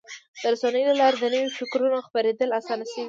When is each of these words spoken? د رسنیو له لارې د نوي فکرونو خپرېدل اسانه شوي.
د 0.41 0.43
رسنیو 0.53 0.87
له 0.89 0.95
لارې 1.01 1.17
د 1.19 1.25
نوي 1.33 1.49
فکرونو 1.59 1.97
خپرېدل 2.07 2.49
اسانه 2.59 2.85
شوي. 2.91 2.99